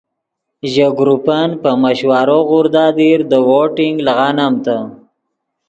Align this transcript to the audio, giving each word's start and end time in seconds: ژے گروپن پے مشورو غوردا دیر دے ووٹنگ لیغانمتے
ژے 0.71 0.87
گروپن 0.97 1.49
پے 1.61 1.71
مشورو 1.81 2.39
غوردا 2.49 2.85
دیر 2.97 3.19
دے 3.29 3.39
ووٹنگ 3.47 3.97
لیغانمتے 4.05 4.77